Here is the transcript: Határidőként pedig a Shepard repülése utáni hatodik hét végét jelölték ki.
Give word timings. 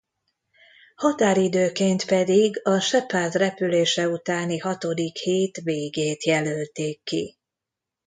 Határidőként 0.95 2.05
pedig 2.05 2.67
a 2.67 2.79
Shepard 2.79 3.33
repülése 3.33 4.09
utáni 4.09 4.57
hatodik 4.57 5.17
hét 5.17 5.57
végét 5.57 6.23
jelölték 6.23 7.03
ki. 7.03 7.37